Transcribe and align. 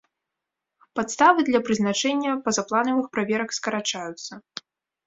Падставы 0.99 1.45
для 1.51 1.59
прызначэння 1.67 2.31
пазапланавых 2.49 3.05
праверак 3.19 3.49
скарачаюцца. 3.59 4.33